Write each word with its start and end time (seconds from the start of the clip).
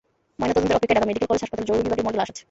ময়না 0.39 0.53
তদন্তের 0.55 0.77
অপেক্ষায়্ 0.77 0.97
Dhaka 0.99 1.09
medical 1.09 1.27
college 1.29 1.41
হাসপাতালের 1.43 1.67
জরুরি 1.69 1.85
বিভাগের 1.87 2.05
মর্গে 2.05 2.19
লাশ 2.19 2.29
আছে। 2.33 2.39